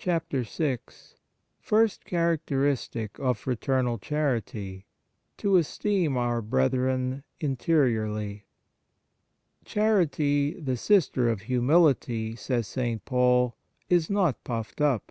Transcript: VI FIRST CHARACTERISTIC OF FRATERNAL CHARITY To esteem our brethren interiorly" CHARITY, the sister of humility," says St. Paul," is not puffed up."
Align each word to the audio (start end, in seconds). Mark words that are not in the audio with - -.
VI 0.00 0.20
FIRST 1.60 2.04
CHARACTERISTIC 2.04 3.18
OF 3.18 3.36
FRATERNAL 3.36 3.98
CHARITY 3.98 4.86
To 5.38 5.56
esteem 5.56 6.16
our 6.16 6.40
brethren 6.40 7.24
interiorly" 7.40 8.44
CHARITY, 9.64 10.60
the 10.60 10.76
sister 10.76 11.28
of 11.28 11.40
humility," 11.40 12.36
says 12.36 12.68
St. 12.68 13.04
Paul," 13.04 13.56
is 13.88 14.08
not 14.08 14.44
puffed 14.44 14.80
up." 14.80 15.10